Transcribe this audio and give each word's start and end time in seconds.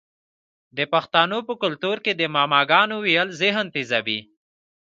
د 0.77 0.79
پښتنو 0.93 1.37
په 1.47 1.53
کلتور 1.63 1.97
کې 2.05 2.11
د 2.15 2.21
معما 2.35 2.61
ګانو 2.71 2.97
ویل 3.05 3.29
ذهن 3.41 3.65
تیزوي. 3.75 4.19